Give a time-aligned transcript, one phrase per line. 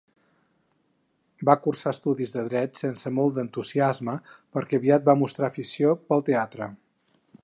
[1.49, 4.15] Va cursar estudis de Dret sense molt d'entusiasme,
[4.57, 6.75] perquè aviat va mostrar afició pel teatre.